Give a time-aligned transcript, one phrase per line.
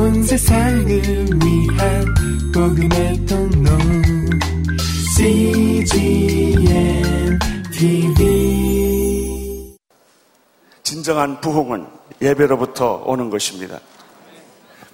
[0.00, 2.04] 온 세상을 위한
[2.54, 3.70] 복음의 통로
[5.14, 6.62] CGM
[7.70, 9.76] TV
[10.82, 11.86] 진정한 부흥은
[12.22, 13.78] 예배로부터 오는 것입니다.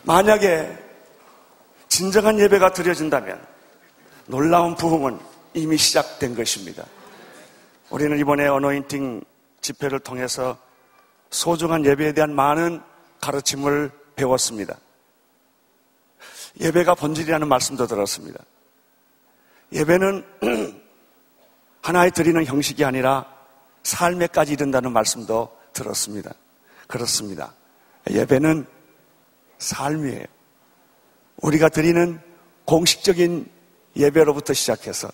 [0.03, 0.77] 만약에
[1.87, 3.41] 진정한 예배가 드려진다면
[4.27, 5.21] 놀라운 부흥은
[5.55, 6.85] 이미 시작된 것입니다.
[7.91, 9.23] 우리는 이번에 어노인팅
[9.61, 10.59] 집회를 통해서
[11.31, 12.83] 소중한 예배에 대한 많은
[13.21, 14.77] 가르침을 배웠습니다.
[16.61, 18.41] 예배가 본질이라는 말씀도 들었습니다.
[19.73, 20.25] 예배는
[21.83, 23.27] 하나의 드리는 형식이 아니라
[23.83, 26.33] 삶에까지 이른다는 말씀도 들었습니다.
[26.87, 27.53] 그렇습니다.
[28.11, 28.67] 예배는
[29.59, 30.25] 삶이에요.
[31.43, 32.21] 우리가 드리는
[32.65, 33.49] 공식적인
[33.97, 35.09] 예배로부터 시작해서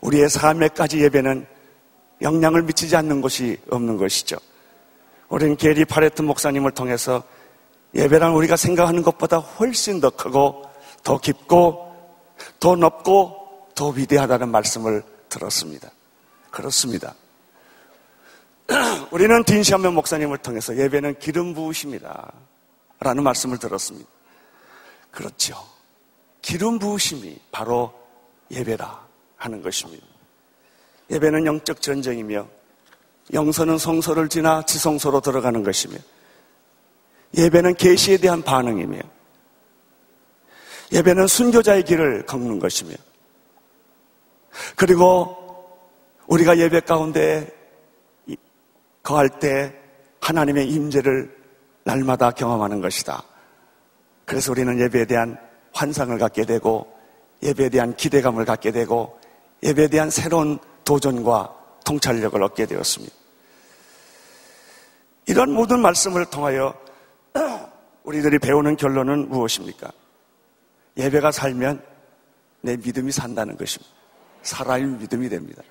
[0.00, 1.46] 우리의 삶에까지 예배는
[2.22, 4.36] 영향을 미치지 않는 것이 없는 것이죠.
[5.28, 7.22] 우리는 게리 파레트 목사님을 통해서
[7.94, 10.64] 예배란 우리가 생각하는 것보다 훨씬 더 크고
[11.02, 11.90] 더 깊고
[12.58, 15.90] 더 넓고 더 위대하다는 말씀을 들었습니다.
[16.50, 17.14] 그렇습니다.
[19.10, 22.32] 우리는 딘시하면 목사님을 통해서 예배는 기름 부으십니다.
[23.00, 24.08] 라는 말씀을 들었습니다.
[25.10, 25.56] 그렇죠.
[26.42, 27.92] 기름 부으심이 바로
[28.50, 30.06] 예배라 하는 것입니다.
[31.10, 32.46] 예배는 영적 전쟁이며
[33.32, 35.96] 영서는 성소를 지나 지성소로 들어가는 것이며
[37.36, 38.98] 예배는 계시에 대한 반응이며
[40.92, 42.94] 예배는 순교자의 길을 걷는 것이며
[44.76, 45.36] 그리고
[46.26, 47.48] 우리가 예배 가운데
[49.02, 49.74] 거할 때
[50.20, 51.36] 하나님의 임재를
[51.84, 53.22] 날마다 경험하는 것이다.
[54.24, 55.38] 그래서 우리는 예배에 대한
[55.72, 56.86] 환상을 갖게 되고
[57.42, 59.18] 예배에 대한 기대감을 갖게 되고
[59.62, 63.14] 예배에 대한 새로운 도전과 통찰력을 얻게 되었습니다.
[65.26, 66.74] 이런 모든 말씀을 통하여
[68.04, 69.90] 우리들이 배우는 결론은 무엇입니까?
[70.96, 71.82] 예배가 살면
[72.62, 73.92] 내 믿음이 산다는 것입니다.
[74.42, 75.62] 살아야 믿음이 됩니다.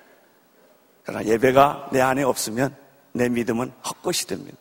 [1.02, 2.74] 그러나 예배가 내 안에 없으면
[3.12, 4.56] 내 믿음은 헛것이 됩니다.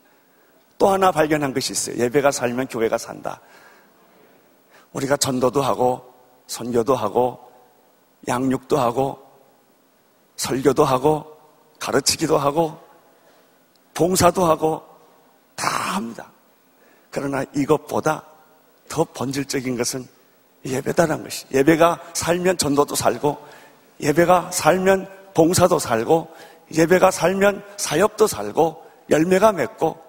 [0.77, 1.97] 또 하나 발견한 것이 있어요.
[1.97, 3.41] 예배가 살면 교회가 산다.
[4.93, 6.13] 우리가 전도도 하고
[6.47, 7.51] 선교도 하고
[8.27, 9.19] 양육도 하고
[10.37, 11.37] 설교도 하고
[11.79, 12.79] 가르치기도 하고
[13.93, 14.83] 봉사도 하고
[15.55, 16.31] 다 합니다.
[17.11, 18.23] 그러나 이것보다
[18.87, 20.07] 더 본질적인 것은
[20.65, 21.45] 예배다라는 것이.
[21.53, 23.37] 예배가 살면 전도도 살고,
[24.01, 26.33] 예배가 살면 봉사도 살고,
[26.73, 30.01] 예배가 살면 사역도 살고, 열매가 맺고,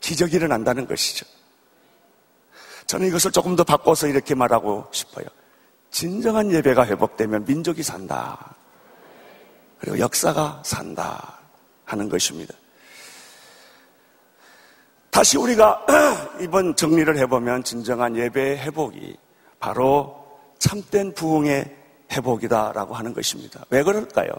[0.00, 1.26] 기적이 일어난다는 것이죠.
[2.86, 5.26] 저는 이것을 조금 더 바꿔서 이렇게 말하고 싶어요.
[5.90, 8.54] 진정한 예배가 회복되면 민족이 산다.
[9.78, 11.38] 그리고 역사가 산다.
[11.84, 12.54] 하는 것입니다.
[15.12, 15.84] 다시 우리가
[16.40, 19.14] 이번 정리를 해보면 진정한 예배의 회복이
[19.60, 20.26] 바로
[20.58, 21.76] 참된 부흥의
[22.10, 23.62] 회복이다라고 하는 것입니다.
[23.68, 24.30] 왜 그럴까요?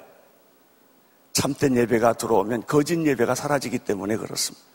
[1.32, 4.66] 참된 예배가 들어오면 거짓 예배가 사라지기 때문에 그렇습니다.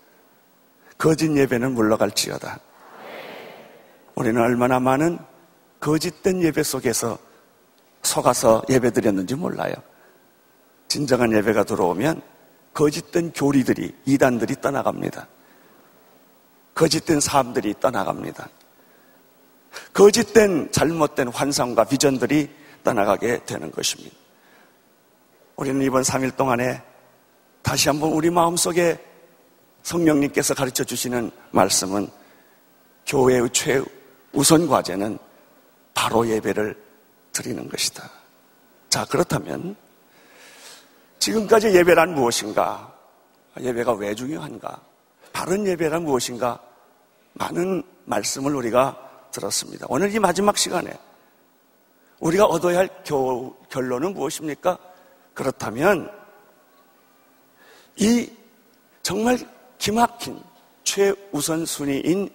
[0.99, 2.61] 거짓 예배는 물러갈지어다.
[4.15, 5.19] 우리는 얼마나 많은
[5.81, 7.19] 거짓된 예배 속에서
[8.03, 9.75] 속아서 예배 드렸는지 몰라요.
[10.87, 12.23] 진정한 예배가 들어오면
[12.73, 15.27] 거짓된 교리들이, 이단들이 떠나갑니다.
[16.79, 18.49] 거짓된 사람들이 떠나갑니다.
[19.93, 22.49] 거짓된 잘못된 환상과 비전들이
[22.85, 24.15] 떠나가게 되는 것입니다.
[25.57, 26.81] 우리는 이번 3일 동안에
[27.63, 28.97] 다시 한번 우리 마음속에
[29.83, 32.09] 성령님께서 가르쳐 주시는 말씀은
[33.07, 35.19] 교회의 최우선 과제는
[35.95, 36.81] 바로 예배를
[37.33, 38.09] 드리는 것이다.
[38.89, 39.75] 자, 그렇다면
[41.19, 42.95] 지금까지 예배란 무엇인가?
[43.59, 44.81] 예배가 왜 중요한가?
[45.33, 46.68] 바른 예배란 무엇인가?
[47.39, 49.87] 많은 말씀을 우리가 들었습니다.
[49.89, 50.93] 오늘 이 마지막 시간에
[52.21, 54.79] 우리가 얻어야 할 겨, 결론은 무엇입니까?
[55.35, 56.11] 그렇다면
[57.97, 58.31] 이
[59.03, 59.39] 정말
[59.79, 60.41] 기막힌
[60.85, 62.29] 최우선 순위인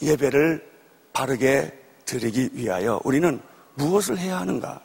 [0.00, 0.66] 예배를
[1.12, 3.40] 바르게 드리기 위하여 우리는
[3.74, 4.80] 무엇을 해야 하는가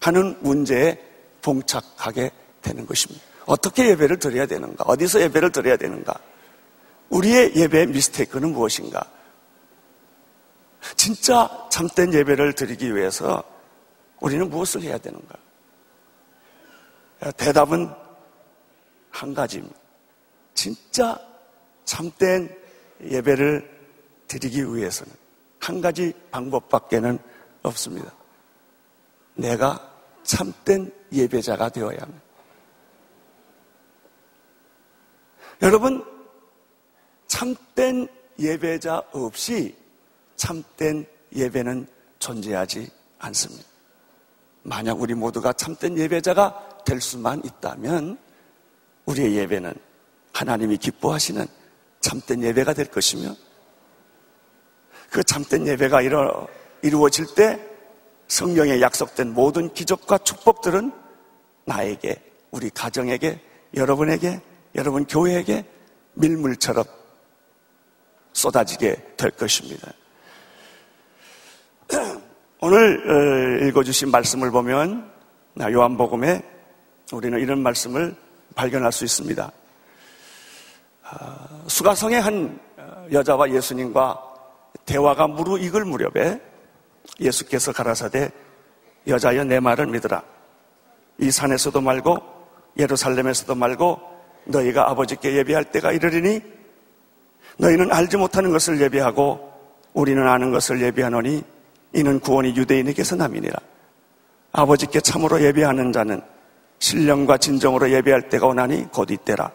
[0.00, 0.98] 하는 문제에
[1.42, 2.30] 봉착하게
[2.62, 3.22] 되는 것입니다.
[3.46, 4.84] 어떻게 예배를 드려야 되는가?
[4.86, 6.14] 어디서 예배를 드려야 되는가?
[7.10, 9.04] 우리의 예배의 미스테이크는 무엇인가?
[10.96, 13.42] 진짜 참된 예배를 드리기 위해서
[14.20, 15.34] 우리는 무엇을 해야 되는가?
[17.36, 17.90] 대답은
[19.10, 19.76] 한 가지입니다.
[20.54, 21.18] 진짜
[21.84, 22.56] 참된
[23.02, 23.68] 예배를
[24.28, 25.12] 드리기 위해서는
[25.58, 27.18] 한 가지 방법밖에는
[27.62, 28.12] 없습니다.
[29.34, 29.90] 내가
[30.22, 32.22] 참된 예배자가 되어야 합니다.
[35.62, 36.04] 여러분,
[37.30, 38.08] 참된
[38.40, 39.76] 예배자 없이
[40.34, 41.86] 참된 예배는
[42.18, 42.90] 존재하지
[43.20, 43.64] 않습니다.
[44.64, 48.18] 만약 우리 모두가 참된 예배자가 될 수만 있다면
[49.06, 49.72] 우리의 예배는
[50.32, 51.46] 하나님이 기뻐하시는
[52.00, 53.36] 참된 예배가 될 것이며
[55.08, 56.48] 그 참된 예배가 이루,
[56.82, 57.64] 이루어질 때
[58.26, 60.90] 성경에 약속된 모든 기적과 축복들은
[61.64, 63.40] 나에게, 우리 가정에게,
[63.76, 64.40] 여러분에게,
[64.74, 65.64] 여러분 교회에게
[66.14, 66.99] 밀물처럼
[68.32, 69.92] 쏟아지게 될 것입니다.
[72.60, 75.10] 오늘 어, 읽어주신 말씀을 보면
[75.60, 76.42] 요한복음에
[77.12, 78.14] 우리는 이런 말씀을
[78.54, 79.50] 발견할 수 있습니다.
[81.04, 84.22] 아, 수가성의 한 어, 여자와 예수님과
[84.84, 86.40] 대화가 무르익을 무렵에
[87.18, 88.30] 예수께서 가라사대
[89.06, 90.22] 여자여 내 말을 믿으라.
[91.18, 92.18] 이 산에서도 말고
[92.78, 94.00] 예루살렘에서도 말고
[94.44, 96.59] 너희가 아버지께 예배할 때가 이르리니
[97.60, 99.50] 너희는 알지 못하는 것을 예배하고
[99.92, 101.44] 우리는 아는 것을 예배하노니
[101.92, 103.54] 이는 구원이 유대인에게서 남이니라.
[104.52, 106.22] 아버지께 참으로 예배하는 자는
[106.78, 109.52] 신령과 진정으로 예배할 때가 오나니 곧 이때라.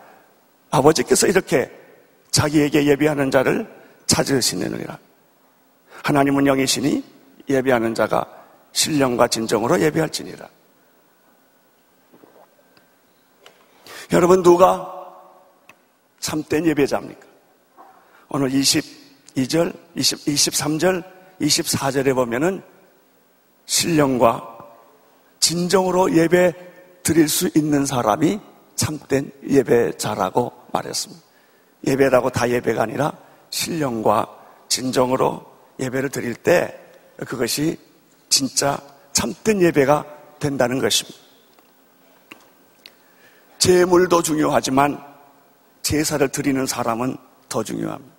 [0.70, 1.72] 아버지께서 이렇게
[2.30, 3.68] 자기에게 예배하는 자를
[4.06, 5.00] 찾으시느니라.
[6.04, 7.04] 하나님은 영이시니
[7.50, 8.26] 예배하는 자가
[8.74, 10.48] 신령과 진정으로 예배할지니라.
[14.12, 14.92] 여러분 누가
[16.20, 17.25] 참된 예배자입니까?
[18.30, 21.04] 오늘 22절, 20, 23절,
[21.42, 22.62] 24절에 보면은
[23.66, 24.58] 신령과
[25.40, 26.54] 진정으로 예배
[27.04, 28.40] 드릴 수 있는 사람이
[28.76, 31.24] 참된 예배자라고 말했습니다.
[31.88, 33.14] 예배라고 다 예배가 아니라
[33.52, 34.28] 신령과
[34.68, 35.46] 진정으로
[35.80, 36.78] 예배를 드릴 때
[37.28, 37.78] 그것이
[38.30, 38.80] 진짜
[39.14, 40.06] 참된 예배가
[40.40, 41.18] 된다는 것입니다.
[43.60, 45.02] 제물도 중요하지만
[45.82, 47.18] 제사를 드리는 사람은
[47.48, 48.15] 더 중요합니다.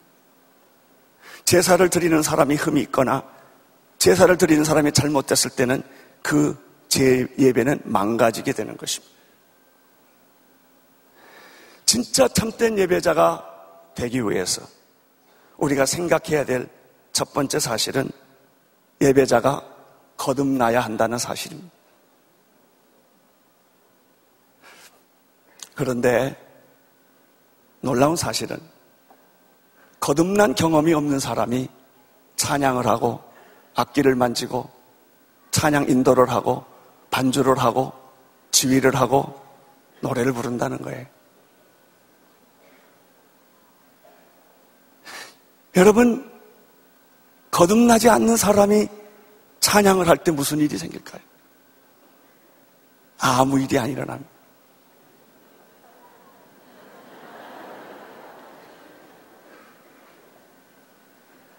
[1.47, 3.25] 제사를 드리는 사람이 흠이 있거나
[3.97, 5.83] 제사를 드리는 사람이 잘못됐을 때는
[6.23, 9.15] 그 제 예배는 망가지게 되는 것입니다.
[11.85, 14.63] 진짜 참된 예배자가 되기 위해서
[15.59, 16.69] 우리가 생각해야 될
[17.13, 18.11] 첫 번째 사실은
[19.01, 19.63] 예배자가
[20.19, 21.71] 거듭나야 한다는 사실입니다.
[25.75, 26.37] 그런데
[27.81, 28.59] 놀라운 사실은
[30.07, 31.69] 거듭난 경험이 없는 사람이
[32.37, 33.21] 찬양을 하고
[33.75, 34.71] 악기를 만지고
[35.51, 36.65] 찬양 인도를 하고
[37.11, 37.93] 반주를 하고
[38.53, 39.43] 지휘를 하고
[40.03, 41.05] 노래를 부른다는 거예요.
[45.75, 46.31] 여러분,
[47.51, 48.87] 거듭나지 않는 사람이
[49.59, 51.21] 찬양을 할 때 무슨 일이 생길까요?
[53.19, 54.36] 아무 일이 안 일어납니다.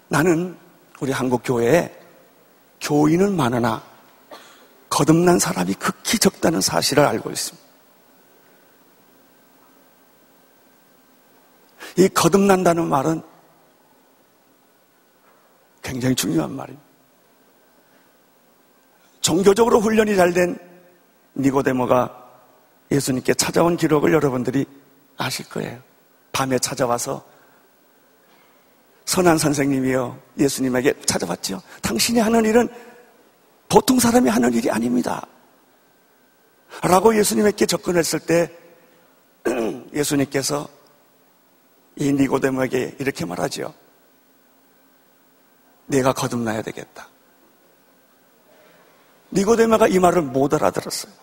[0.07, 0.57] 나는
[0.99, 1.93] 우리 한국 교회에
[2.81, 3.83] 교인은 많으나
[4.89, 7.67] 거듭난 사람이 극히 적다는 사실을 알고 있습니다.
[11.97, 13.21] 이 거듭난다는 말은
[15.81, 16.85] 굉장히 중요한 말입니다.
[19.21, 20.57] 종교적으로 훈련이 잘 된
[21.35, 22.25] 니고데모가
[22.91, 24.65] 예수님께 찾아온 기록을 여러분들이
[25.17, 25.79] 아실 거예요.
[26.31, 27.25] 밤에 찾아와서
[29.07, 30.19] 선한 선생님이요.
[30.37, 31.61] 예수님에게 찾아왔죠.
[31.81, 32.67] 당신이 하는 일은
[33.69, 35.25] 보통 사람이 하는 일이 아닙니다.
[36.81, 38.51] 라고 예수님에게 접근했을 때
[39.93, 40.67] 예수님께서
[41.95, 43.73] 이 니고데모에게 이렇게 말하죠.
[45.85, 47.07] 내가 거듭나야 되겠다.
[49.31, 51.13] 니고데모가 이 말을 못 알아들었어요.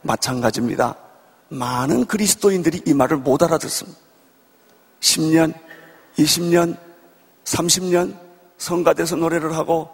[0.00, 0.96] 마찬가지입니다.
[1.50, 3.98] 많은 그리스도인들이 이 말을 못 알아듣습니다.
[5.00, 5.52] 10년,
[6.16, 6.91] 20년,
[7.44, 8.16] 30년
[8.58, 9.88] 성가대에서 노래를 하고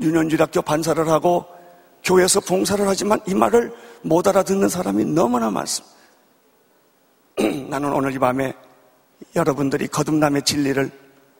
[0.00, 1.46] 유년주학교 반사를 하고
[2.04, 5.94] 교회에서 봉사를 하지만 이 말을 못 알아듣는 사람이 너무나 많습니다.
[7.68, 8.52] 나는 오늘 이 밤에
[9.36, 10.90] 여러분들이 거듭남의 진리를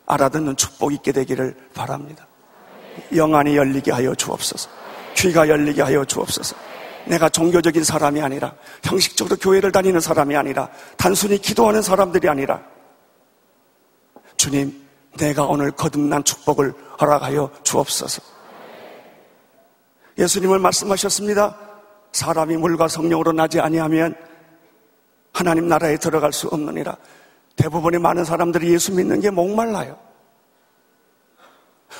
[0.05, 2.27] 알아듣는 축복 있게 되기를 바랍니다.
[3.15, 4.69] 영안이 열리게 하여 주옵소서.
[5.15, 6.55] 귀가 열리게 하여 주옵소서.
[7.05, 12.61] 내가 종교적인 사람이 아니라 형식적으로 교회를 다니는 사람이 아니라 단순히 기도하는 사람들이 아니라
[14.37, 14.82] 주님
[15.17, 18.21] 내가 오늘 거듭난 축복을 허락하여 주옵소서.
[20.17, 21.57] 예수님을 말씀하셨습니다.
[22.11, 24.15] 사람이 물과 성령으로 나지 아니하면
[25.31, 26.95] 하나님 나라에 들어갈 수 없느니라.
[27.55, 29.97] 대부분의 많은 사람들이 예수 믿는 게 목말라요.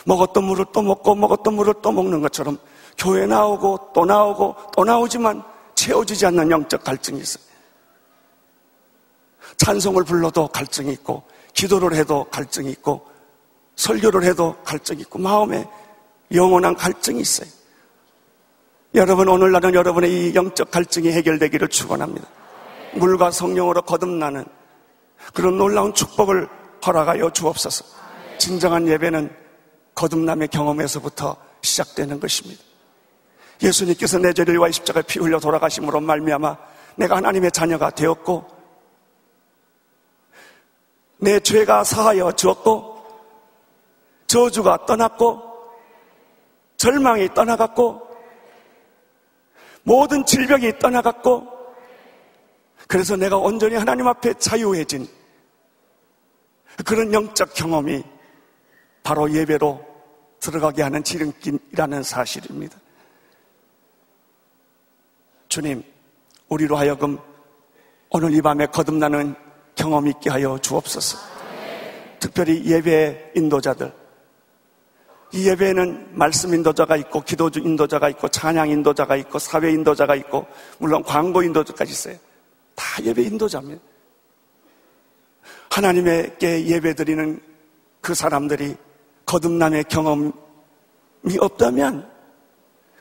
[0.06, 2.58] 먹었던 물을 또 먹고 먹었던 물을 또 먹는 것처럼
[2.98, 5.44] 교회 나오고 또 나오고 또 나오지만
[5.76, 7.44] 채워지지 않는 영적 갈증이 있어요.
[9.58, 13.08] 찬송을 불러도 갈증이 있고 기도를 해도 갈증이 있고
[13.76, 15.68] 설교를 해도 갈증이 있고 마음에
[16.32, 17.50] 영원한 갈증이 있어요.
[18.96, 22.28] 여러분 오늘날은 여러분의 이 영적 갈증이 해결되기를 축원합니다.
[22.94, 24.46] 물과 성령으로 거듭나는
[25.34, 26.48] 그런 놀라운 축복을
[26.86, 27.86] 허락하여 주옵소서.
[28.38, 29.36] 진정한 예배는
[29.96, 32.62] 거듭남의 경험에서부터 시작되는 것입니다.
[33.62, 36.58] 예수님께서 내 죄를 위하여 십자가에 피 흘려 돌아가심으로 말미암아
[36.98, 38.46] 내가 하나님의 자녀가 되었고
[41.24, 43.02] 내 죄가 사하여 주었고
[44.28, 45.42] 저주가 떠났고
[46.76, 48.02] 절망이 떠나갔고
[49.84, 51.48] 모든 질병이 떠나갔고
[52.90, 55.08] 그래서 내가 온전히 하나님 앞에 자유해진
[56.86, 58.04] 그런 영적 경험이
[59.02, 59.82] 바로 예배로
[60.42, 62.78] 들어가게 하는 지름길이라는 사실입니다.
[65.48, 65.84] 주님,
[66.50, 67.18] 우리로 하여금
[68.10, 71.18] 오늘 이 밤에 거듭나는 경험 있게 하여 주옵소서.
[72.20, 73.92] 특별히 예배 인도자들.
[75.34, 80.46] 이 예배에는 말씀 인도자가 있고, 기도 인도자가 있고, 찬양 인도자가 있고, 사회 인도자가 있고,
[80.78, 82.18] 물론 광고 인도자까지 있어요.
[82.76, 83.82] 다 예배 인도자입니다.
[85.70, 87.42] 하나님에게 예배 드리는
[88.00, 88.76] 그 사람들이
[89.26, 90.32] 거듭남의 경험이
[91.40, 92.10] 없다면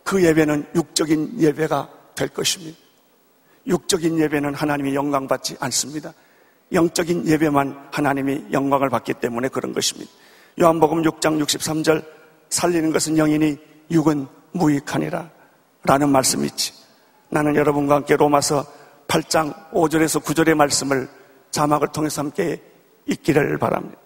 [0.05, 2.79] 그 예배는 육적인 예배가 될 것입니다.
[3.67, 6.15] 육적인 예배는 하나님이 영광 받지 않습니다.
[6.73, 10.11] 영적인 예배만 하나님이 영광을 받기 때문에 그런 것입니다.
[10.61, 12.05] 요한복음 6장 63절
[12.49, 13.59] 살리는 것은 영이니
[13.91, 15.31] 육은 무익하니라
[15.85, 16.73] 라는 말씀이 있지.
[17.31, 18.65] 나는 여러분과 함께 로마서
[19.09, 21.09] 8장 5절에서 9절의 말씀을
[21.51, 22.63] 자막을 통해서 함께
[23.07, 23.99] 읽기를 바랍니다.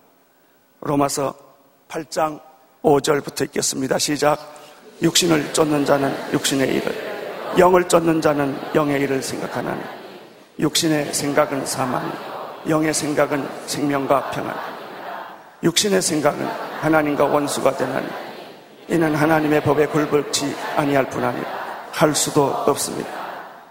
[0.81, 1.35] 로마서
[1.89, 2.41] 8장
[2.83, 3.99] 5절부터 읽겠습니다.
[3.99, 4.39] 시작.
[5.03, 9.83] 육신을 쫓는 자는 육신의 일을, 영을 쫓는 자는 영의 일을 생각하나니,
[10.59, 12.11] 육신의 생각은 사망,
[12.69, 14.55] 영의 생각은 생명과 평안.
[15.63, 16.47] 육신의 생각은
[16.81, 18.07] 하나님과 원수가 되나니,
[18.89, 21.47] 이는 하나님의 법에 굴복지 아니할 뿐 아니라
[21.91, 23.09] 할 수도 없습니다.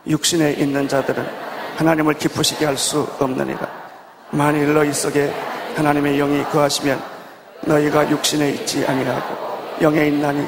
[0.08, 1.26] 육신에 있는 자들은
[1.78, 3.68] 하나님을 기쁘시게 할 수 없느니라.
[4.32, 5.32] 만일 너희 속에
[5.76, 7.02] 하나님의 영이 거하시면
[7.62, 10.48] 너희가 육신에 있지 아니하고 영에 있나니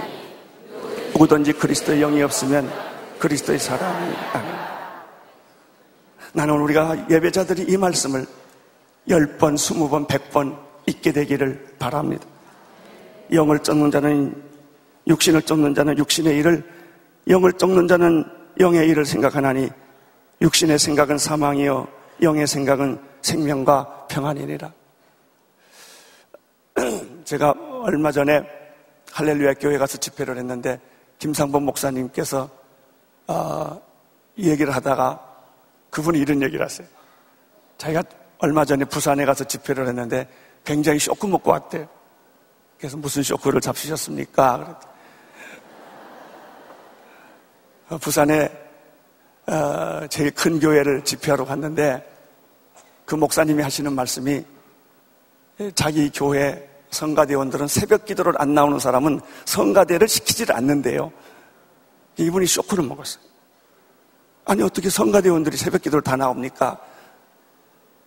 [1.13, 2.71] 누구든지 그리스도의 영이 없으면
[3.19, 4.76] 그리스도의 사람이 아니라
[6.37, 8.27] 나는 우리가 예배자들이 이 말씀을
[9.09, 12.27] 10번, 20번, 100번 잊게 되기를 바랍니다.
[13.33, 14.39] 영을 쫓는 자는
[15.07, 16.63] 육신을 쫓는 자는 육신의 일을
[17.27, 18.23] 영을 쫓는 자는
[18.59, 19.67] 영의 일을 생각하나니
[20.39, 21.87] 육신의 생각은 사망이요
[22.21, 24.71] 영의 생각은 생명과 평안이니라.
[27.25, 28.43] 제가 얼마 전에
[29.11, 30.79] 할렐루야 교회 가서 집회를 했는데
[31.17, 32.47] 김상범 목사님께서
[33.25, 33.81] 어,
[34.35, 35.26] 이 얘기를 하다가
[35.89, 36.87] 그분이 이런 얘기를 하세요.
[37.77, 38.03] 자기가
[38.39, 40.27] 얼마 전에 부산에 가서 집회를 했는데
[40.63, 41.87] 굉장히 쇼크 먹고 왔대요.
[42.77, 44.79] 그래서 무슨 쇼크를 잡수셨습니까?
[47.89, 48.49] 어, 부산에
[49.47, 52.05] 어, 제일 큰 교회를 집회하러 갔는데
[53.05, 54.43] 그 목사님이 하시는 말씀이
[55.73, 61.11] 자기 교회 성가대원들은 새벽 기도를 안 나오는 사람은 성가대를 시키질 않는데요.
[62.17, 63.23] 이분이 쇼크를 먹었어요.
[64.47, 66.79] 아니, 어떻게 성가대원들이 새벽 기도를 다 나옵니까?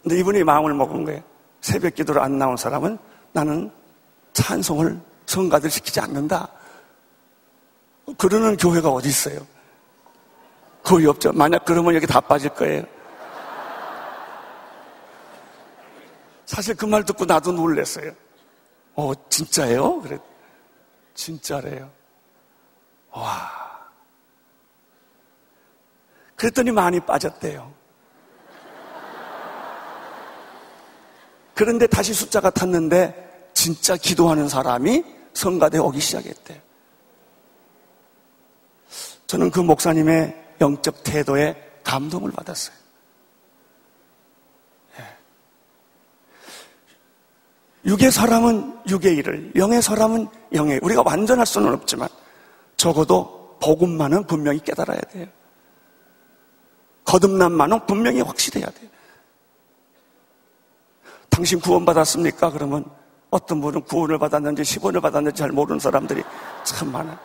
[0.02, 1.22] 근데 이분이 마음을 먹은 거예요.
[1.60, 2.98] 새벽 기도를 안 나온 사람은
[3.32, 3.70] 나는
[4.32, 6.48] 찬송을 성가들 시키지 않는다.
[8.16, 9.46] 그러는 교회가 어디 있어요?
[10.82, 11.32] 거의 없죠.
[11.32, 12.84] 만약 그러면 여기 다 빠질 거예요.
[16.46, 18.10] 사실 그 말 듣고 나도 놀랐어요.
[18.96, 20.00] 어, 진짜예요?
[20.00, 20.18] 그래.
[21.14, 21.88] 진짜래요.
[23.12, 23.69] 와.
[26.40, 27.70] 그랬더니 많이 빠졌대요.
[31.54, 35.04] 그런데 다시 숫자가 탔는데 진짜 기도하는 사람이
[35.34, 36.58] 성가대 오기 시작했대요.
[39.26, 42.74] 저는 그 목사님의 영적 태도에 감동을 받았어요.
[47.84, 52.08] 육의 사람은 육의 일을, 영의 사람은 영의, 우리가 완전할 수는 없지만
[52.78, 55.26] 적어도 복음만은 분명히 깨달아야 돼요.
[57.10, 58.88] 거듭남만은 분명히 확실해야 돼요.
[61.28, 62.50] 당신 구원받았습니까?
[62.52, 62.84] 그러면
[63.30, 66.22] 어떤 분은 구원을 받았는지 10원을 받았는지 잘 모르는 사람들이
[66.62, 67.18] 참 많아요.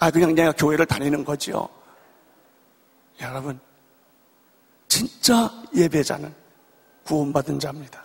[0.00, 1.68] 아, 그냥 내가 교회를 다니는 거지요.
[3.20, 3.60] 여러분,
[4.88, 6.34] 진짜 예배자는
[7.04, 8.04] 구원받은 자입니다.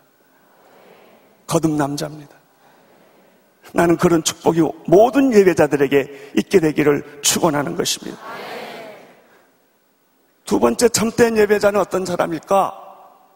[1.48, 2.36] 거듭남 자입니다.
[3.74, 8.19] 나는 그런 축복이 모든 예배자들에게 있게 되기를 축원하는 것입니다.
[10.46, 12.80] 두 번째 참된 예배자는 어떤 사람일까?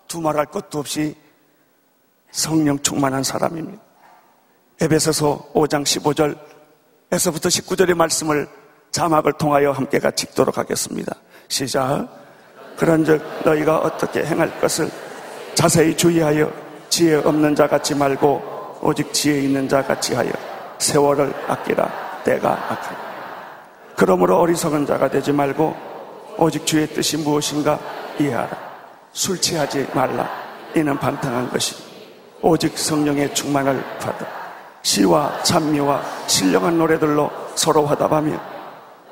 [0.08, 1.16] 두말할 것도 없이
[2.32, 3.82] 성령 충만한 사람입니다.
[4.82, 8.48] 에베소서 5장 15절에서부터 19절의 말씀을
[8.92, 11.16] 자막을 통하여 함께 같이 읽도록 하겠습니다.
[11.48, 12.08] 시작.
[12.78, 14.90] 그런즉 너희가 어떻게 행할 것을
[15.56, 16.52] 자세히 주의하여
[16.90, 20.32] 지혜 없는 자 같지 말고 오직 지혜 있는 자 같이 하여
[20.78, 22.98] 세월을 아끼라 때가 악하니
[23.96, 25.87] 그러므로 어리석은 자가 되지 말고
[26.38, 27.79] 오직 주의 뜻이 무엇인가
[28.20, 28.50] 이해하라
[29.12, 30.29] 술 취하지 말라
[30.75, 31.75] 이는 방탕한 것이
[32.41, 34.25] 오직 성령의 충만을 받아
[34.84, 38.39] 시와 찬미와 신령한 노래들로 서로 화답하며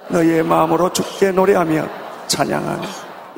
[0.09, 1.87] 너희의 마음으로 죽게 노래하며
[2.27, 2.87] 찬양하며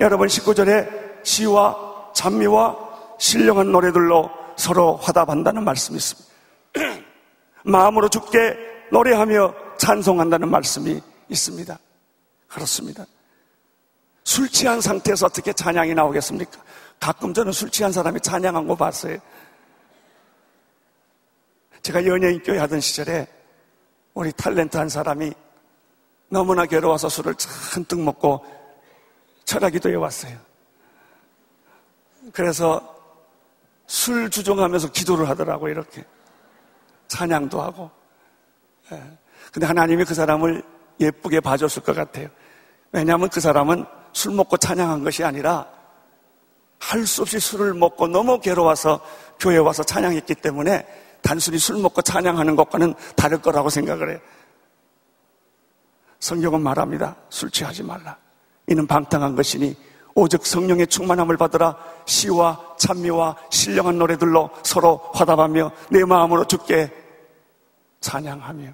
[0.02, 2.76] 여러분 19절에 시와 찬미와
[3.18, 6.28] 신령한 노래들로 서로 화답한다는 말씀이 있습니다.
[7.64, 8.58] 마음으로 죽게
[8.92, 11.80] 노래하며 찬송한다는 말씀이 있습니다.
[12.48, 13.06] 그렇습니다.
[14.28, 16.62] 술 취한 상태에서 어떻게 찬양이 나오겠습니까?
[17.00, 19.18] 가끔 저는 술 취한 사람이 찬양한 거 봤어요.
[21.82, 23.26] 제가 연예인 교회 하던 시절에
[24.14, 25.32] 우리 탤런트 한 사람이
[26.28, 28.46] 너무나 괴로워서 술을 잔뜩 먹고
[29.46, 30.38] 철학기도해 왔어요.
[32.34, 32.82] 그래서
[33.86, 36.04] 술 주종하면서 기도를 하더라고 이렇게
[37.08, 37.90] 찬양도 하고.
[38.92, 39.02] 예.
[39.54, 40.64] 근데 하나님이 그 사람을
[41.00, 42.28] 예쁘게 봐줬을 것 같아요.
[42.92, 43.86] 왜냐하면 그 사람은
[44.18, 45.68] 술 먹고 찬양한 것이 아니라
[46.80, 49.00] 할 수 없이 술을 먹고 너무 괴로워서
[49.40, 50.86] 교회 와서 찬양했기 때문에
[51.22, 54.20] 단순히 술 먹고 찬양하는 것과는 다를 거라고 생각을 해요.
[56.20, 57.16] 성경은 말합니다.
[57.30, 58.18] 술 취하지 말라.
[58.68, 59.76] 이는 방탕한 것이니
[60.16, 66.92] 오직 성령의 충만함을 받으라 시와 찬미와 신령한 노래들로 서로 화답하며 내 마음으로 죽게
[68.02, 68.74] 찬양하며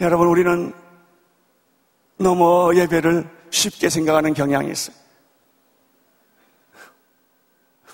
[0.00, 0.72] 여러분 우리는
[2.22, 4.96] 너무 예배를 쉽게 생각하는 경향이 있어요.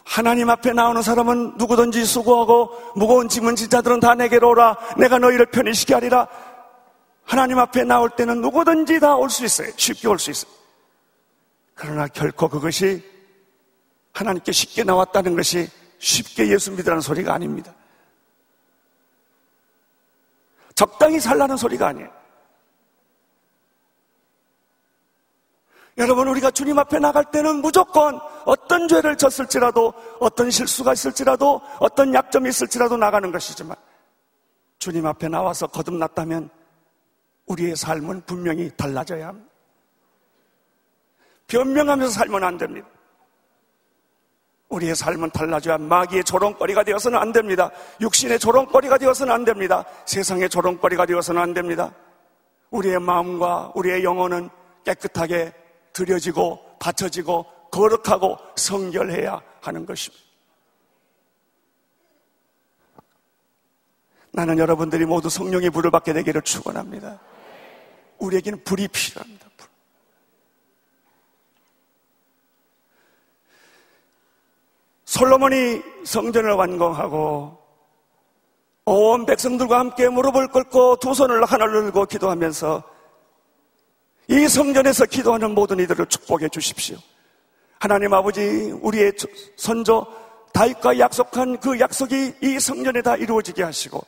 [0.04, 5.74] 하나님 앞에 나오는 사람은 누구든지 수고하고 무거운 짐은 지자들은 다 내게로 오라 내가 너희를 편히
[5.74, 6.26] 시게 하리라
[7.24, 9.70] 하나님 앞에 나올 때는 누구든지 다 올 수 있어요.
[9.76, 10.50] 쉽게 올 수 있어요.
[11.74, 13.04] 그러나 결코 그것이
[14.14, 17.72] 하나님께 쉽게 나왔다는 것이 쉽게 예수 믿으라는 소리가 아닙니다.
[20.74, 22.17] 적당히 살라는 소리가 아니에요.
[25.98, 32.48] 여러분, 우리가 주님 앞에 나갈 때는 무조건 어떤 죄를 졌을지라도, 어떤 실수가 있을지라도, 어떤 약점이
[32.48, 33.76] 있을지라도 나가는 것이지만,
[34.78, 36.50] 주님 앞에 나와서 거듭났다면,
[37.46, 39.50] 우리의 삶은 분명히 달라져야 합니다.
[41.48, 42.86] 변명하면서 살면 안 됩니다.
[44.68, 47.70] 우리의 삶은 달라져야 마귀의 조롱거리가 되어서는 안 됩니다.
[48.00, 49.84] 육신의 조롱거리가 되어서는 안 됩니다.
[50.04, 51.90] 세상의 조롱거리가 되어서는 안 됩니다.
[52.70, 54.50] 우리의 마음과 우리의 영혼은
[54.84, 55.54] 깨끗하게
[55.98, 60.24] 들여지고 받쳐지고 거룩하고 성결해야 하는 것입니다.
[64.30, 67.18] 나는 여러분들이 모두 성령의 불을 받게 되기를 축원합니다.
[68.18, 69.48] 우리에게는 불이 필요합니다.
[75.04, 77.58] 솔로몬이 성전을 완공하고
[78.84, 82.97] 온 백성들과 함께 무릎을 꿇고 두 손을 하늘을 들고 기도하면서
[84.28, 86.98] 이 성전에서 기도하는 모든 이들을 축복해 주십시오.
[87.80, 88.40] 하나님 아버지
[88.82, 89.12] 우리의
[89.56, 90.06] 선조
[90.52, 94.04] 다윗과 약속한 그 약속이 이 성전에 다 이루어지게 하시고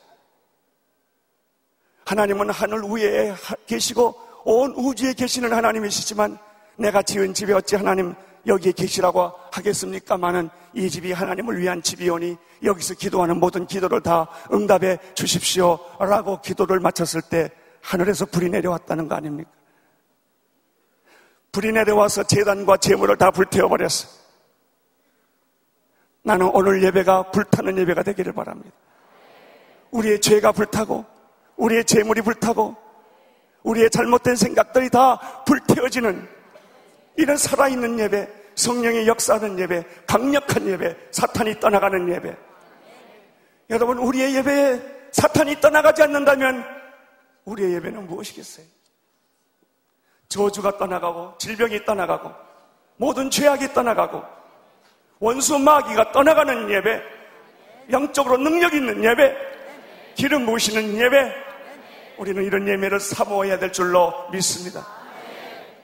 [2.05, 3.33] 하나님은 하늘 위에
[3.65, 6.37] 계시고 온 우주에 계시는 하나님이시지만
[6.77, 8.13] 내가 지은 집에 어찌 하나님
[8.45, 15.79] 여기에 계시라고 하겠습니까마는 이 집이 하나님을 위한 집이오니 여기서 기도하는 모든 기도를 다 응답해 주십시오.
[15.99, 17.49] 라고 기도를 마쳤을 때
[17.81, 19.60] 하늘에서 불이 내려왔다는 거 아닙니까?
[21.51, 24.07] 불이 내려와서 재단과 재물을 다 불태워버렸어.
[26.23, 28.71] 나는 오늘 예배가 불타는 예배가 되기를 바랍니다.
[29.91, 31.05] 우리의 죄가 불타고,
[31.57, 32.75] 우리의 재물이 불타고,
[33.63, 36.27] 우리의 잘못된 생각들이 다 불태워지는
[37.17, 42.37] 이런 살아있는 예배, 성령의 역사하는 예배, 강력한 예배, 사탄이 떠나가는 예배.
[43.69, 46.63] 여러분, 우리의 예배에 사탄이 떠나가지 않는다면
[47.45, 48.65] 우리의 예배는 무엇이겠어요?
[50.31, 52.31] 저주가 떠나가고, 질병이 떠나가고,
[52.95, 54.23] 모든 죄악이 떠나가고,
[55.19, 57.01] 원수 마귀가 떠나가는 예배,
[57.91, 59.35] 영적으로 능력 있는 예배,
[60.15, 61.35] 기름 부으시는 예배,
[62.17, 64.87] 우리는 이런 예배를 사모해야 될 줄로 믿습니다.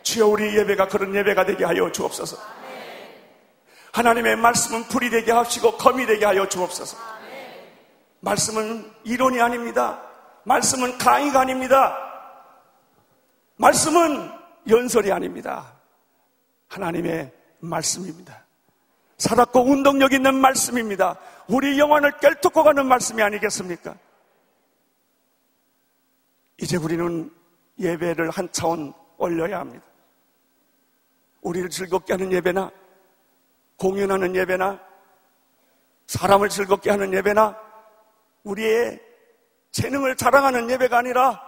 [0.01, 2.37] 주여 우리 예배가 그런 예배가 되게 하여 주옵소서.
[3.91, 6.97] 하나님의 말씀은 불이 되게 하시고 검이 되게 하여 주옵소서.
[8.21, 10.01] 말씀은 이론이 아닙니다.
[10.43, 11.97] 말씀은 강의가 아닙니다.
[13.57, 14.36] 말씀은
[14.69, 15.73] 연설이 아닙니다.
[16.67, 18.45] 하나님의 말씀입니다.
[19.17, 21.17] 살았고 운동력 있는 말씀입니다.
[21.47, 23.95] 우리 영혼을 꿰뚫고 가는 말씀이 아니겠습니까?
[26.59, 27.31] 이제 우리는
[27.79, 29.85] 예배를 한 차원 올려야 합니다.
[31.41, 32.71] 우리를 즐겁게 하는 예배나
[33.77, 34.79] 공연하는 예배나
[36.07, 37.57] 사람을 즐겁게 하는 예배나
[38.43, 38.99] 우리의
[39.71, 41.46] 재능을 자랑하는 예배가 아니라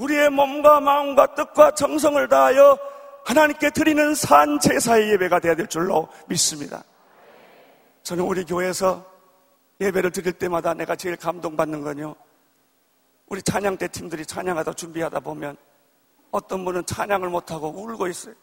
[0.00, 2.78] 우리의 몸과 마음과 뜻과 정성을 다하여
[3.26, 6.82] 하나님께 드리는 산 제사의 예배가 되어야 될 줄로 믿습니다.
[8.02, 9.04] 저는 우리 교회에서
[9.80, 12.16] 예배를 드릴 때마다 내가 제일 감동받는 건요.
[13.26, 15.56] 우리 찬양대 팀들이 찬양하다 준비하다 보면
[16.30, 18.34] 어떤 분은 찬양을 못하고 울고 있어요.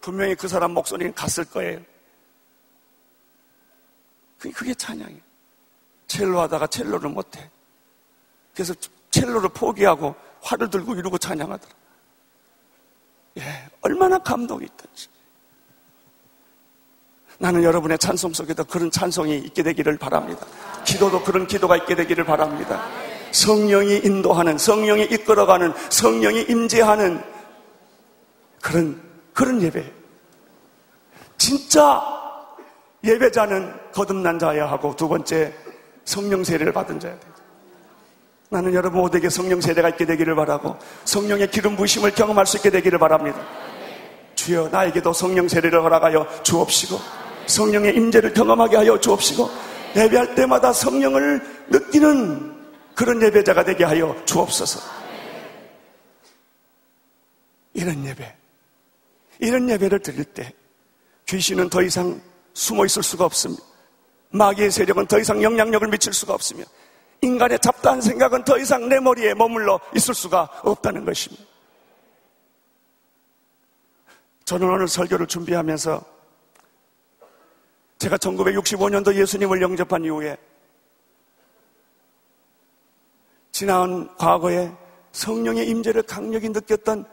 [0.00, 1.80] 분명히 그 사람 목소리는 갔을 거예요.
[4.38, 5.20] 그게 찬양이에요.
[6.06, 7.50] 첼로 하다가 첼로를 못해.
[8.54, 8.74] 그래서
[9.10, 11.72] 첼로를 포기하고 활을 들고 이러고 찬양하더라.
[13.38, 13.42] 예,
[13.80, 15.08] 얼마나 감동이 있던지.
[17.38, 20.44] 나는 여러분의 찬송 속에도 그런 찬송이 있게 되기를 바랍니다.
[20.84, 22.84] 기도도 그런 기도가 있게 되기를 바랍니다.
[23.30, 27.22] 성령이 인도하는, 성령이 이끌어가는, 성령이 임재하는
[28.60, 29.00] 그런,
[29.32, 29.92] 그런 예배.
[31.36, 32.02] 진짜
[33.04, 35.54] 예배자는 거듭난 자야 하고 두 번째
[36.04, 37.37] 성령 세례를 받은 자야 돼요.
[38.50, 42.98] 나는 여러분 모두에게 성령 세례가 있게 되기를 바라고 성령의 기름 부심을 경험할 수 있게 되기를
[42.98, 43.38] 바랍니다.
[44.34, 46.98] 주여 나에게도 성령 세례를 허락하여 주옵시고
[47.46, 49.50] 성령의 임재를 경험하게 하여 주옵시고
[49.96, 52.56] 예배할 때마다 성령을 느끼는
[52.94, 54.80] 그런 예배자가 되게 하여 주옵소서.
[57.74, 58.36] 이런 예배,
[59.40, 60.52] 이런 예배를 드릴 때
[61.26, 62.20] 귀신은 더 이상
[62.54, 63.62] 숨어 있을 수가 없습니다.
[64.30, 66.64] 마귀의 세력은 더 이상 영향력을 미칠 수가 없으며
[67.20, 71.44] 인간의 잡다한 생각은 더 이상 내 머리에 머물러 있을 수가 없다는 것입니다.
[74.44, 76.02] 저는 오늘 설교를 준비하면서
[77.98, 80.36] 제가 1965년도 예수님을 영접한 이후에
[83.50, 84.72] 지나온 과거에
[85.12, 87.04] 성령의 임재를 강력히 느꼈던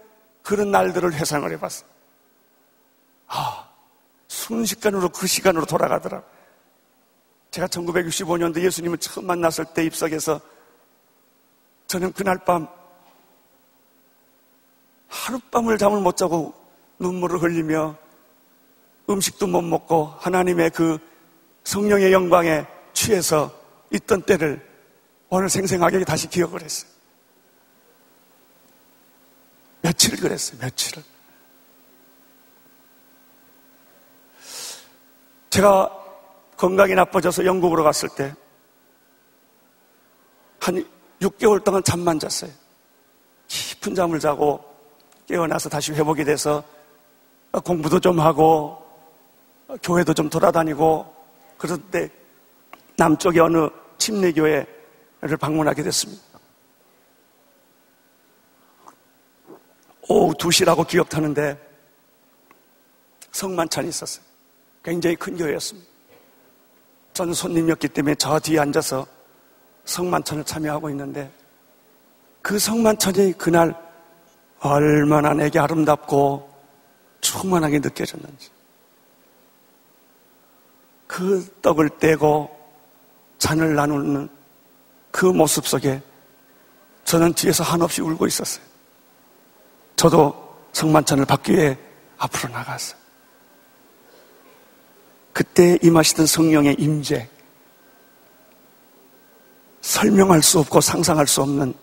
[0.44, 1.90] 그런 날들을 회상을 해봤어요.
[3.28, 3.68] 아,
[4.28, 6.22] 순식간으로 그 시간으로 돌아가더라.
[7.56, 10.42] 제가 1965년도 예수님을 처음 만났을 때 입석해서
[11.88, 12.68] 저는 그날 밤
[15.08, 16.54] 하룻밤을 잠을 못 자고
[17.00, 17.96] 눈물을 흘리며
[19.10, 20.98] 음식도 못 먹고 하나님의 그
[21.64, 23.58] 성령의 영광에 취해서
[23.90, 24.62] 있던 때를
[25.30, 26.92] 오늘 생생하게 다시 기억을 했어요.
[29.82, 31.04] 며칠을 그랬어요, 며칠을.
[35.52, 36.05] 제가
[36.58, 38.34] 건강이 나빠져서 영국으로 갔을 때,
[40.60, 40.86] 한
[41.22, 42.52] 6개월 동안 잠만 잤어요.
[43.48, 44.64] 깊은 잠을 자고
[45.28, 46.64] 깨어나서 다시 회복이 돼서
[47.64, 48.84] 공부도 좀 하고,
[49.84, 51.14] 교회도 좀 돌아다니고,
[51.58, 52.10] 그런데
[52.98, 56.24] 남쪽의 어느 침례교회를 방문하게 됐습니다.
[60.08, 61.60] 오후 2시라고 기억하는데
[63.32, 64.24] 성만찬이 있었어요.
[64.84, 65.95] 굉장히 큰 교회였습니다.
[67.16, 69.08] 저는 손님이었기 때문에 저 뒤에 앉아서
[69.86, 71.32] 성만찬을 참여하고 있는데
[72.42, 73.74] 그 성만찬이 그날
[74.60, 76.54] 얼마나 내게 아름답고
[77.22, 78.50] 충만하게 느껴졌는지
[81.08, 82.54] 그 떡을 떼고
[83.38, 84.28] 잔을 나누는
[85.10, 86.02] 그 모습 속에
[87.06, 88.66] 저는 뒤에서 한없이 울고 있었어요.
[89.96, 91.78] 저도 성만찬을 받기 위해
[92.18, 93.05] 앞으로 나갔어요.
[95.36, 97.28] 그때 임하시던 성령의 임재,
[99.82, 101.74] 설명할 수 없고 상상할 수 없는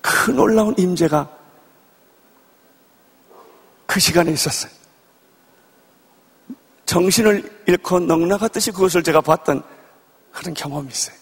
[0.00, 1.28] 그 놀라운 임재가
[3.86, 4.70] 그 시간에 있었어요.
[6.86, 9.64] 정신을 잃고 넉나갔듯이 그것을 제가 봤던
[10.30, 11.16] 그런 경험이 있어요.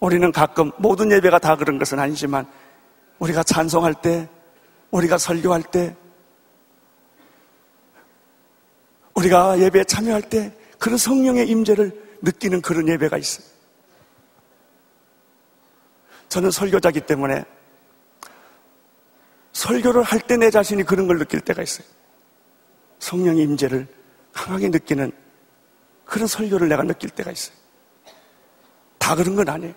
[0.00, 2.44] 우리는 가끔 모든 예배가 다 그런 것은 아니지만
[3.20, 4.28] 우리가 찬송할 때,
[4.90, 5.94] 우리가 설교할 때,
[9.14, 13.46] 우리가 예배에 참여할 때 그런 성령의 임재를 느끼는 그런 예배가 있어요.
[16.28, 17.44] 저는 설교자기 때문에
[19.52, 21.86] 설교를 할 때 내 자신이 그런 걸 느낄 때가 있어요.
[23.00, 23.86] 성령의 임재를
[24.32, 25.12] 강하게 느끼는
[26.04, 27.54] 그런 설교를 내가 느낄 때가 있어요.
[28.98, 29.74] 다 그런 건 아니에요.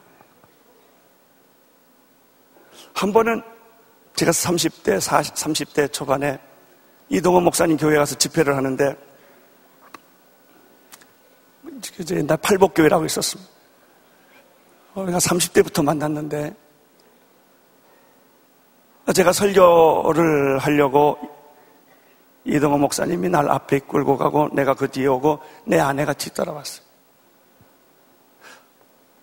[2.93, 3.41] 한 번은
[4.15, 6.39] 제가 30대, 40, 30대 초반에
[7.09, 8.95] 이동원 목사님 교회 가서 집회를 하는데
[12.11, 13.51] 옛날 팔복교회라고 있었습니다.
[14.95, 16.55] 우리가 30대부터 만났는데
[19.13, 21.17] 제가 설교를 하려고
[22.45, 26.85] 이동호 목사님이 날 앞에 끌고 가고 내가 그 뒤에 오고 내 아내가 뒤따라왔어요.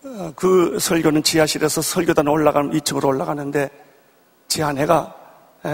[0.04, 3.70] 어, 그 설교는 지하실에서 설교단 올라가면 2층으로 올라가는데
[4.48, 5.16] 제 아내가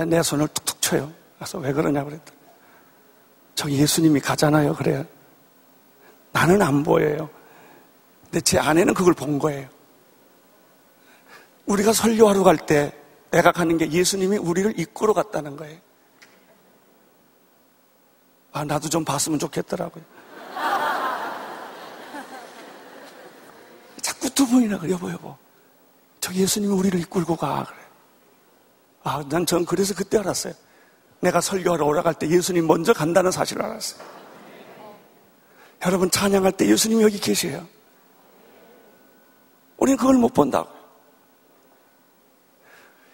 [0.06, 1.10] 내 손을 툭툭 쳐요.
[1.36, 2.38] 그래서 왜 그러냐 그랬더니
[3.54, 4.74] 저 예수님이 가잖아요.
[4.74, 5.04] 그래요.
[6.32, 7.28] 나는 안 보여요.
[8.24, 9.68] 근데 제 아내는 그걸 본 거예요.
[11.66, 12.94] 우리가 설교하러 갈 때
[13.30, 15.78] 내가 가는 게 예수님이 우리를 이끌어 갔다는 거예요.
[18.52, 20.02] 아, 나도 좀 봤으면 좋겠더라고요.
[24.00, 25.36] 자꾸 두 번이나 그래, 여보, 여보.
[26.20, 27.64] 저 예수님이 우리를 이끌고 가.
[27.64, 27.78] 그래.
[29.04, 30.54] 아, 난 전 그래서 그때 알았어요.
[31.20, 34.17] 내가 설교하러 올라갈 때 예수님 먼저 간다는 사실을 알았어요.
[35.86, 37.66] 여러분, 찬양할 때 예수님이 여기 계세요.
[39.76, 40.68] 우리는 그걸 못 본다고.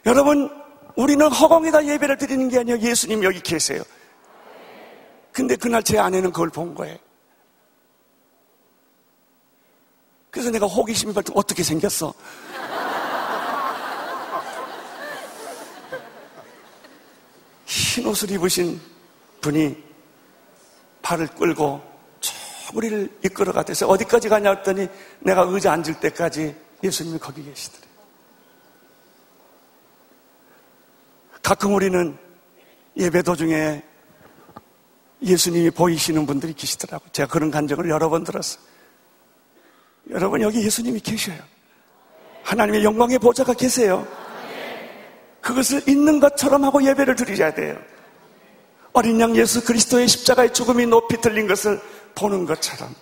[0.07, 0.51] 여러분,
[0.97, 3.83] 우리는 허공에다 예배를 드리는 게 아니라 예수님 여기 계세요.
[5.33, 6.97] 근데 그날 제 아내는 그걸 본 거예요.
[10.31, 12.13] 그래서 내가 호기심이 발동 어떻게 생겼어?
[17.67, 18.81] 흰 옷을 입으신
[19.41, 19.83] 분이
[21.03, 21.94] 발을 끌고 쭉
[22.75, 24.89] 우리를 이끌어 가대서 어디까지 가냐 했더니
[25.21, 27.87] 내가 의자 앉을 때까지 예수님이 거기 계시더래.
[31.43, 32.17] 가끔 우리는
[32.97, 33.83] 예배 도중에
[35.23, 37.11] 예수님이 보이시는 분들이 계시더라고요.
[37.13, 38.63] 제가 그런 간증을 여러 번 들었어요.
[40.11, 41.39] 여러분 여기 예수님이 계셔요.
[42.43, 44.07] 하나님의 영광의 보좌가 계세요.
[45.41, 47.79] 그것을 있는 것처럼 하고 예배를 드리셔야 돼요.
[48.93, 51.81] 어린 양 예수 그리스도의 십자가의 죽음이 높이 들린 것을
[52.15, 52.95] 보는 것처럼.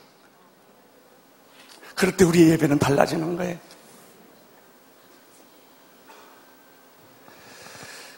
[1.94, 3.58] 그럴 때 우리의 예배는 달라지는 거예요.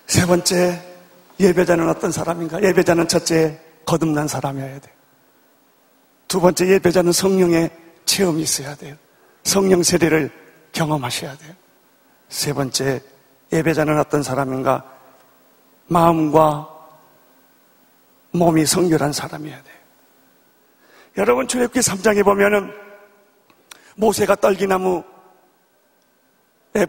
[0.07, 0.80] 세 번째,
[1.40, 2.62] 예배자는 어떤 사람인가?
[2.62, 4.94] 예배자는 첫째, 거듭난 사람이어야 돼요.
[6.28, 7.70] 두 번째, 예배자는 성령의
[8.04, 8.96] 체험이 있어야 돼요.
[9.42, 10.30] 성령 세례를
[10.72, 11.52] 경험하셔야 돼요.
[12.28, 13.02] 세 번째,
[13.52, 14.85] 예배자는 어떤 사람인가?
[15.87, 16.70] 마음과
[18.33, 19.73] 몸이 성결한 사람이어야 돼요.
[21.16, 22.72] 여러분, 출애굽기 3장에 보면은
[23.96, 25.05] 모세가 떨기나무에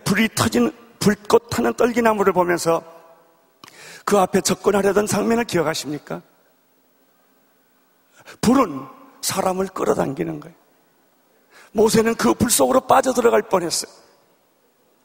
[0.04, 2.84] 불이 터진 불꽃 타는 떨기나무를 보면서
[4.04, 6.22] 그 앞에 접근하려던 장면을 기억하십니까?
[8.42, 8.88] 불은
[9.22, 10.56] 사람을 끌어당기는 거예요.
[11.74, 13.92] 모세는 그 불 속으로 빠져들어갈 뻔했어요.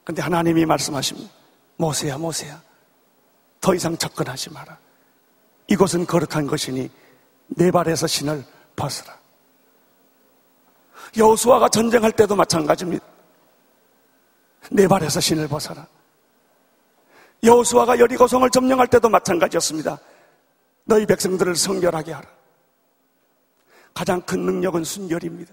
[0.05, 1.31] 근데 하나님이 말씀하십니다.
[1.77, 2.63] 모세야, 모세야.
[3.61, 4.79] 더 이상 접근하지 마라.
[5.69, 6.91] 이곳은 거룩한 것이니
[7.49, 8.45] 내 발에서 신을
[8.77, 9.19] 벗으라.
[11.17, 13.05] 여호수아가 전쟁할 때도 마찬가지입니다.
[14.71, 15.87] 내 발에서 신을 벗어라.
[17.43, 19.99] 여호수아가 여리고성을 점령할 때도 마찬가지였습니다.
[20.85, 22.29] 너희 백성들을 성결하게 하라.
[23.95, 25.53] 가장 큰 능력은 순결입니다.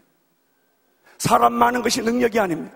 [1.18, 2.76] 사람 많은 것이 능력이 아닙니다.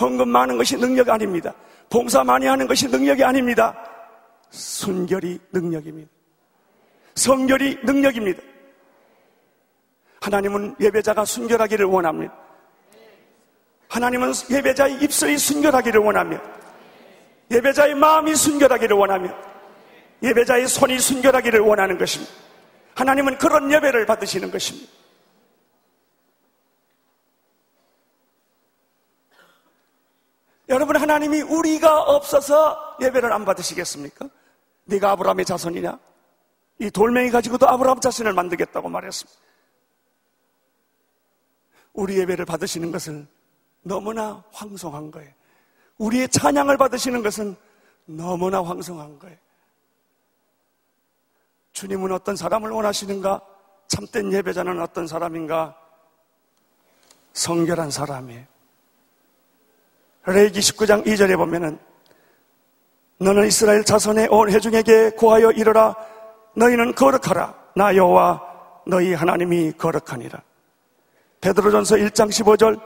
[0.00, 1.54] 헌금 많은 것이 능력이 아닙니다.
[1.88, 3.74] 봉사 많이 하는 것이 능력이 아닙니다.
[4.50, 6.10] 순결이 능력입니다.
[7.14, 8.42] 성결이 능력입니다.
[10.28, 12.34] 하나님은 예배자가 순결하기를 원합니다.
[13.88, 16.38] 하나님은 예배자의 입술이 순결하기를 원하며
[17.50, 19.34] 예배자의 마음이 순결하기를 원하며
[20.22, 22.30] 예배자의 손이 순결하기를 원하는 것입니다.
[22.94, 24.92] 하나님은 그런 예배를 받으시는 것입니다.
[30.68, 34.28] 여러분 하나님이 우리가 없어서 예배를 안 받으시겠습니까?
[34.84, 35.98] 네가 아브라함의 자손이냐?
[36.80, 39.47] 이 돌멩이 가지고도 아브라함 자손을 만들겠다고 말했습니다.
[41.98, 43.26] 우리 예배를 받으시는 것은
[43.82, 45.32] 너무나 황송한 거예요.
[45.98, 47.56] 우리의 찬양을 받으시는 것은
[48.04, 49.36] 너무나 황송한 거예요.
[51.72, 53.40] 주님은 어떤 사람을 원하시는가?
[53.88, 55.76] 참된 예배자는 어떤 사람인가?
[57.32, 58.44] 성결한 사람이에요.
[60.26, 61.80] 레이기 19장 2절에 보면은
[63.18, 65.96] 너는 이스라엘 자손의 온 회중에게 고하여 이르라
[66.54, 68.40] 너희는 거룩하라 나 여호와
[68.86, 70.42] 너희 하나님이 거룩하니라
[71.40, 72.80] 베드로전서 1장 15절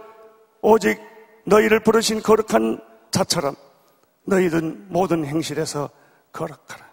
[0.61, 1.01] 오직
[1.45, 3.57] 너희를 부르신 거룩한 자처럼
[4.25, 5.91] 너희든 모든 행실에서
[6.33, 6.93] 거룩하라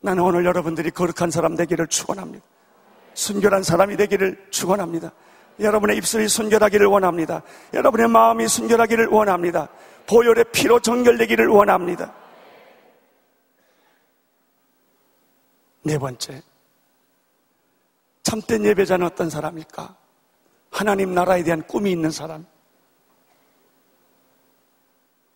[0.00, 2.44] 나는 오늘 여러분들이 거룩한 사람 되기를 축원합니다
[3.14, 5.12] 순결한 사람이 되기를 축원합니다
[5.60, 7.42] 여러분의 입술이 순결하기를 원합니다.
[7.74, 9.68] 여러분의 마음이 순결하기를 원합니다.
[10.06, 12.12] 보혈의 피로 정결되기를 원합니다.
[15.82, 16.42] 네 번째.
[18.22, 19.96] 참된 예배자는 어떤 사람일까?
[20.70, 22.46] 하나님 나라에 대한 꿈이 있는 사람.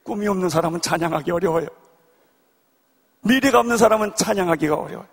[0.03, 1.67] 꿈이 없는 사람은 찬양하기 어려워요.
[3.23, 5.09] 미래가 없는 사람은 찬양하기가 어려워요.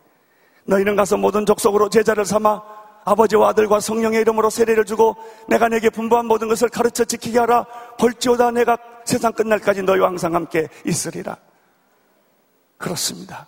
[0.66, 2.62] 너희는 가서 모든 족속으로 제자를 삼아
[3.04, 5.16] 아버지와 아들과 성령의 이름으로 세례를 주고
[5.48, 7.66] 내가 내게 분부한 모든 것을 가르쳐 지키게 하라.
[7.98, 11.36] 벌지오다 내가 세상 끝날까지 너희와 항상 함께 있으리라.
[12.78, 13.48] 그렇습니다.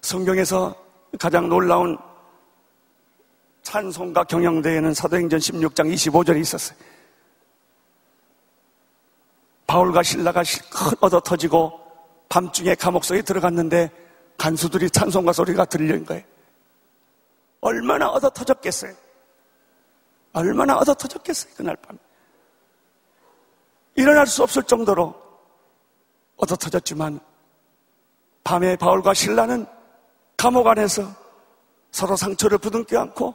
[0.00, 0.85] 성경에서
[1.18, 1.98] 가장 놀라운
[3.62, 6.78] 찬송가 경영대회는 사도행전 16장 25절에 있었어요.
[9.66, 11.80] 바울과 신라가 실컷 얻어 터지고
[12.28, 13.90] 밤중에 감옥 속에 들어갔는데
[14.38, 16.22] 간수들이 찬송가 소리가 들리는 거예요.
[17.60, 18.94] 얼마나 얻어 터졌겠어요?
[20.32, 21.54] 얼마나 얻어 터졌겠어요?
[21.56, 21.98] 그날 밤.
[23.96, 25.14] 일어날 수 없을 정도로
[26.36, 27.18] 얻어 터졌지만
[28.44, 29.66] 밤에 바울과 신라는
[30.36, 31.02] 감옥 안에서
[31.90, 33.34] 서로 상처를 부둥켜 안고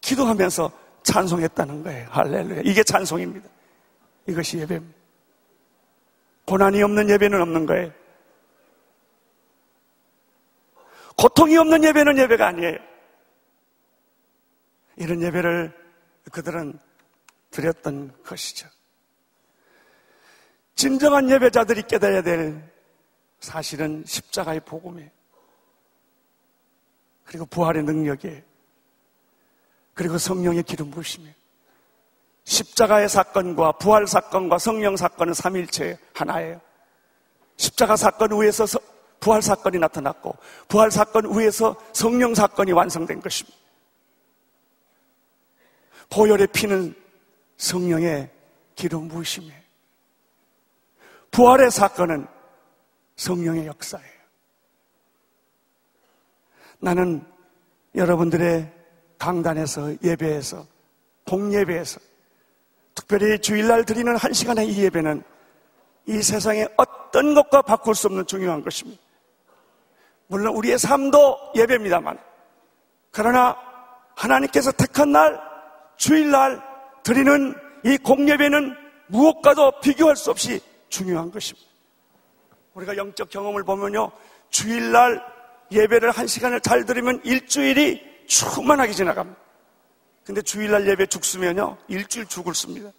[0.00, 0.70] 기도하면서
[1.02, 2.08] 찬송했다는 거예요.
[2.10, 2.62] 할렐루야.
[2.64, 3.48] 이게 찬송입니다.
[4.26, 4.98] 이것이 예배입니다.
[6.46, 7.92] 고난이 없는 예배는 없는 거예요.
[11.16, 12.78] 고통이 없는 예배는 예배가 아니에요.
[14.96, 15.72] 이런 예배를
[16.30, 16.78] 그들은
[17.50, 18.68] 드렸던 것이죠.
[20.74, 22.62] 진정한 예배자들이 깨달아야 될
[23.40, 25.10] 사실은 십자가의 복음이에요.
[27.28, 28.40] 그리고 부활의 능력이에요.
[29.92, 31.34] 그리고 성령의 기름 부으심이에요.
[32.44, 36.58] 십자가의 사건과 부활 사건과 성령 사건은 삼일체 하나예요.
[37.58, 38.64] 십자가 사건 위에서
[39.20, 40.36] 부활 사건이 나타났고
[40.68, 43.58] 부활 사건 위에서 성령 사건이 완성된 것입니다.
[46.08, 46.94] 보혈의 피는
[47.58, 48.30] 성령의
[48.74, 49.60] 기름 부으심이에요.
[51.30, 52.26] 부활의 사건은
[53.16, 54.17] 성령의 역사예요.
[56.80, 57.24] 나는
[57.94, 58.72] 여러분들의
[59.18, 60.64] 강단에서 예배에서
[61.26, 62.00] 공예배에서
[62.94, 65.22] 특별히 주일날 드리는 한 시간의 이 예배는
[66.06, 69.00] 이 세상의 어떤 것과 바꿀 수 없는 중요한 것입니다.
[70.28, 72.18] 물론 우리의 삶도 예배입니다만
[73.10, 73.56] 그러나
[74.14, 75.40] 하나님께서 택한 날
[75.96, 76.62] 주일날
[77.02, 78.74] 드리는 이 공예배는
[79.08, 81.68] 무엇과도 비교할 수 없이 중요한 것입니다.
[82.74, 84.10] 우리가 영적 경험을 보면요
[84.50, 85.22] 주일날
[85.70, 89.40] 예배를 한 시간을 잘 드리면 일주일이 충만하게 지나갑니다.
[90.24, 92.90] 근데 주일날 예배 죽으면요, 일주일 죽을 습니다.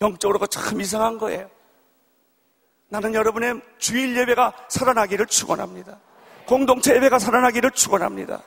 [0.00, 1.48] 영적으로가 참 이상한 거예요.
[2.88, 5.98] 나는 여러분의 주일 예배가 살아나기를 축원합니다.
[6.46, 8.40] 공동체 예배가 살아나기를 축원합니다.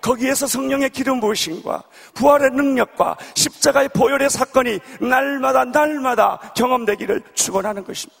[0.00, 1.82] 거기에서 성령의 기름 부으심과
[2.14, 8.20] 부활의 능력과 십자가의 보혈의 사건이 날마다 날마다 경험되기를 축원하는 것입니다.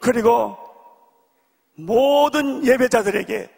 [0.00, 0.56] 그리고
[1.76, 3.50] 모든 예배자들에게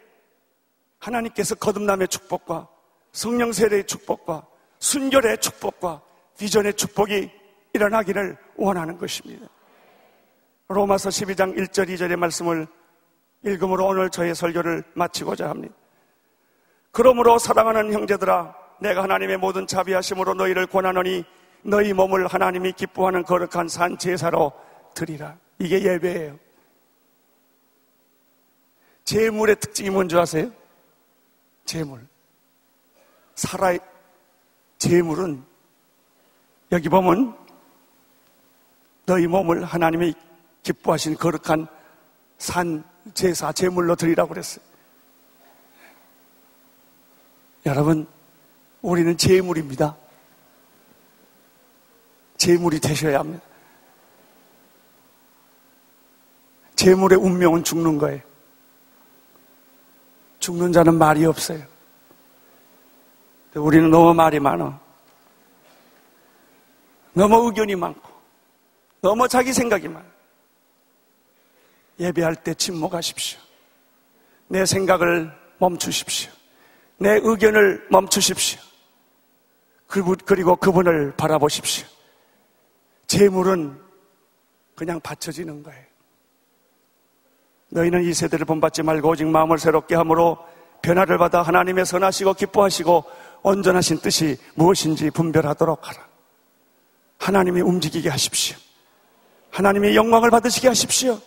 [0.99, 2.67] 하나님께서 거듭남의 축복과
[3.11, 4.45] 성령 세례의 축복과
[4.79, 6.01] 순결의 축복과
[6.37, 7.31] 비전의 축복이
[7.73, 9.47] 일어나기를 원하는 것입니다.
[10.67, 12.67] 로마서 12장 1절 2절의 말씀을
[13.43, 15.73] 읽음으로 오늘 저의 설교를 마치고자 합니다.
[16.91, 21.23] 그러므로 사랑하는 형제들아 내가 하나님의 모든 자비하심으로 너희를 권하노니
[21.63, 24.51] 너희 몸을 하나님이 기뻐하는 거룩한 산 제사로
[24.93, 25.37] 드리라.
[25.59, 26.37] 이게 예배예요.
[29.07, 30.51] 재물의 특징이 뭔지 아세요?
[31.63, 32.05] 재물.
[33.35, 33.77] 살아,
[34.79, 35.41] 재물은
[36.73, 37.33] 여기 보면
[39.05, 40.13] 너희 몸을 하나님이
[40.61, 41.67] 기뻐하신 거룩한
[42.37, 44.65] 산 제사 제물로 드리라고 그랬어요.
[47.65, 48.05] 여러분,
[48.81, 49.95] 우리는 재물입니다.
[52.35, 53.45] 재물이 되셔야 합니다.
[56.75, 58.27] 재물의 운명은 죽는 거예요.
[60.47, 61.61] 죽는 자는 말이 없어요.
[63.53, 64.79] 우리는 너무 말이 많아.
[67.11, 68.09] 너무 의견이 많고,
[69.01, 70.05] 너무 자기 생각이 많아.
[71.99, 73.41] 예배할 때 침묵하십시오.
[74.47, 76.31] 내 생각을 멈추십시오.
[76.97, 78.61] 내 의견을 멈추십시오.
[79.85, 81.85] 그리고 그분을 바라보십시오.
[83.07, 83.77] 재물은
[84.75, 85.86] 그냥 바쳐지는 거예요.
[87.69, 90.37] 너희는 이 세대를 본받지 말고 오직 마음을 새롭게 함으로
[90.81, 93.03] 변화를 받아 하나님의 선하시고 기뻐하시고
[93.43, 96.07] 온전하신 뜻이 무엇인지 분별하도록 하라.
[97.19, 98.57] 하나님이 움직이게 하십시오.
[99.51, 101.19] 하나님이 영광을 받으시게 하십시오.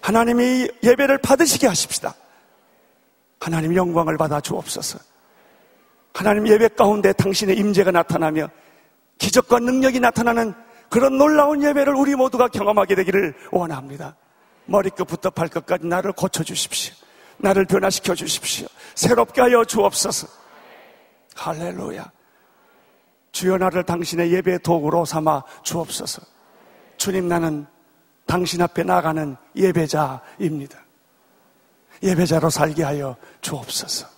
[0.00, 2.14] 하나님이 예배를 받으시게 하십시다.
[3.40, 4.98] 하나님 영광을 받아 주옵소서.
[6.14, 8.48] 하나님 예배 가운데 당신의 임재가 나타나며
[9.18, 10.54] 기적과 능력이 나타나는
[10.88, 14.16] 그런 놀라운 예배를 우리 모두가 경험하게 되기를 원합니다.
[14.68, 16.94] 머리끝부터 발끝까지 나를 고쳐주십시오.
[17.38, 18.66] 나를 변화시켜 주십시오.
[18.94, 20.28] 새롭게 하여 주옵소서.
[21.34, 22.10] 할렐루야.
[23.32, 26.22] 주여 나를 당신의 예배 도구로 삼아 주옵소서.
[26.96, 27.66] 주님 나는
[28.26, 30.78] 당신 앞에 나가는 예배자입니다.
[32.02, 34.17] 예배자로 살게 하여 주옵소서.